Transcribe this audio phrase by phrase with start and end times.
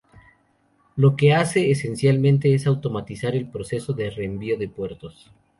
[0.95, 5.31] Lo que hace esencialmente es automatizar el proceso de reenvío de puertos.